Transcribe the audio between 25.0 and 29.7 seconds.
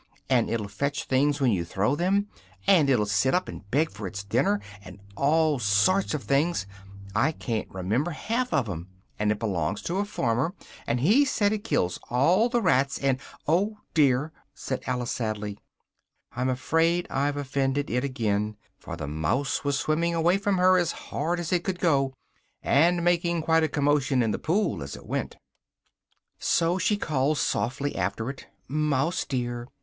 went. So she called softly after it: "mouse dear!